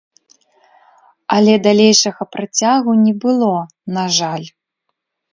Але 1.35 1.51
далейшага 1.67 2.21
працягу 2.35 2.91
не 3.01 3.11
было, 3.25 3.51
на 3.99 4.03
жаль. 4.17 4.47